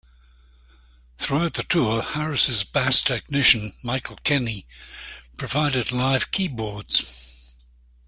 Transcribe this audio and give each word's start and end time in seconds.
Throughout 1.19 1.53
the 1.53 1.61
tour, 1.61 2.01
Harris' 2.01 2.63
bass 2.63 3.03
technician, 3.03 3.75
Michael 3.83 4.17
Kenney, 4.23 4.65
provided 5.37 5.91
live 5.91 6.31
keyboards. 6.31 7.53